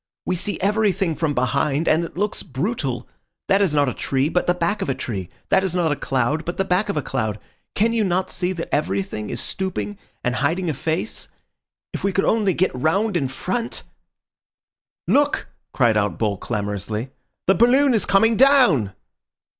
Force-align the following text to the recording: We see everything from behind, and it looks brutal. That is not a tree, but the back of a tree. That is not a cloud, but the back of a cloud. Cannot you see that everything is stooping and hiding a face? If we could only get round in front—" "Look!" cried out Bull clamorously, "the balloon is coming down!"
We 0.25 0.35
see 0.35 0.59
everything 0.61 1.13
from 1.13 1.35
behind, 1.35 1.87
and 1.87 2.03
it 2.03 2.17
looks 2.17 2.41
brutal. 2.41 3.07
That 3.47 3.61
is 3.61 3.75
not 3.75 3.87
a 3.87 3.93
tree, 3.93 4.29
but 4.29 4.47
the 4.47 4.55
back 4.55 4.81
of 4.81 4.89
a 4.89 4.95
tree. 4.95 5.29
That 5.49 5.63
is 5.63 5.75
not 5.75 5.91
a 5.91 5.95
cloud, 5.95 6.43
but 6.43 6.57
the 6.57 6.65
back 6.65 6.89
of 6.89 6.97
a 6.97 7.03
cloud. 7.03 7.37
Cannot 7.75 8.29
you 8.29 8.33
see 8.33 8.51
that 8.53 8.73
everything 8.73 9.29
is 9.29 9.39
stooping 9.39 9.99
and 10.23 10.37
hiding 10.37 10.71
a 10.71 10.73
face? 10.73 11.27
If 11.93 12.03
we 12.03 12.11
could 12.13 12.25
only 12.25 12.55
get 12.55 12.73
round 12.73 13.15
in 13.15 13.27
front—" 13.27 13.83
"Look!" 15.07 15.45
cried 15.71 15.97
out 15.97 16.17
Bull 16.17 16.35
clamorously, 16.37 17.11
"the 17.45 17.53
balloon 17.53 17.93
is 17.93 18.05
coming 18.07 18.35
down!" 18.35 18.93